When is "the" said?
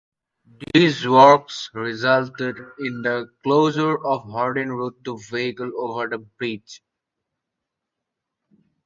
3.03-3.29, 6.09-6.17